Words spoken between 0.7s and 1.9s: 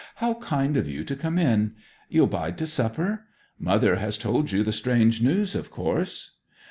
of you to come in.